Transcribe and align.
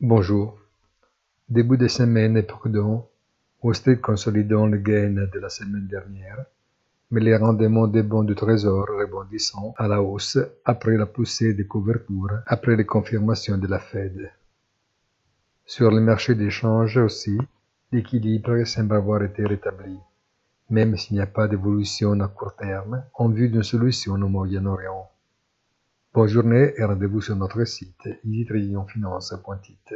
Bonjour. 0.00 0.56
Début 1.48 1.76
de 1.76 1.88
semaine 1.88 2.40
prudent, 2.44 3.10
Street 3.72 3.96
consolidant 3.96 4.64
le 4.64 4.78
gain 4.78 5.10
de 5.10 5.40
la 5.40 5.48
semaine 5.48 5.88
dernière, 5.88 6.44
mais 7.10 7.20
les 7.20 7.36
rendements 7.36 7.88
des 7.88 8.04
bons 8.04 8.22
du 8.22 8.36
trésor 8.36 8.86
rebondissant 8.86 9.74
à 9.76 9.88
la 9.88 10.00
hausse 10.00 10.38
après 10.64 10.96
la 10.96 11.06
poussée 11.06 11.52
des 11.52 11.66
couvertures 11.66 12.42
après 12.46 12.76
les 12.76 12.86
confirmations 12.86 13.58
de 13.58 13.66
la 13.66 13.80
Fed. 13.80 14.30
Sur 15.66 15.90
le 15.90 16.00
marché 16.00 16.36
d'échange 16.36 16.96
aussi, 16.96 17.36
l'équilibre 17.90 18.62
semble 18.66 18.94
avoir 18.94 19.24
été 19.24 19.44
rétabli, 19.46 19.98
même 20.70 20.96
s'il 20.96 21.16
n'y 21.16 21.22
a 21.22 21.26
pas 21.26 21.48
d'évolution 21.48 22.20
à 22.20 22.28
court 22.28 22.54
terme 22.54 23.02
en 23.14 23.30
vue 23.30 23.48
d'une 23.48 23.64
solution 23.64 24.14
au 24.14 24.28
Moyen-Orient. 24.28 25.10
Bonne 26.14 26.26
journée 26.26 26.72
et 26.78 26.84
rendez-vous 26.84 27.20
sur 27.20 27.36
notre 27.36 27.64
site 27.66 28.08
easytradingfinance.it. 28.24 29.94